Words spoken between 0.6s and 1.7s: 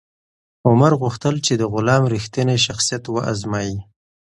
عمر غوښتل چې د